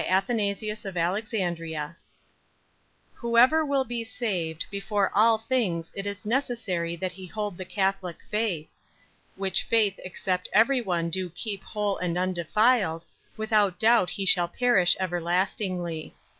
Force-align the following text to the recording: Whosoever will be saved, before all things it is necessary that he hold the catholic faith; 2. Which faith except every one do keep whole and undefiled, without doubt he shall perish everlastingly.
Whosoever 0.01 0.55
will 3.63 3.85
be 3.85 4.03
saved, 4.03 4.65
before 4.71 5.11
all 5.13 5.37
things 5.37 5.91
it 5.93 6.07
is 6.07 6.25
necessary 6.25 6.95
that 6.95 7.11
he 7.11 7.27
hold 7.27 7.55
the 7.55 7.65
catholic 7.65 8.17
faith; 8.31 8.65
2. 9.35 9.41
Which 9.41 9.61
faith 9.61 9.99
except 9.99 10.49
every 10.51 10.81
one 10.81 11.11
do 11.11 11.29
keep 11.29 11.63
whole 11.63 11.99
and 11.99 12.17
undefiled, 12.17 13.05
without 13.37 13.77
doubt 13.77 14.09
he 14.09 14.25
shall 14.25 14.47
perish 14.47 14.97
everlastingly. 14.99 16.15